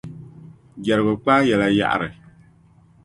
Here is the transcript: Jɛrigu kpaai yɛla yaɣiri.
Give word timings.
Jɛrigu 0.85 1.13
kpaai 1.23 1.47
yɛla 1.49 1.67
yaɣiri. 1.77 2.09